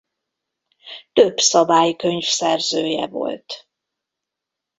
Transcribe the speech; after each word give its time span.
Több 1.13 1.37
szabálykönyv 1.39 2.23
szerzője 2.23 3.07
volt 3.07 3.67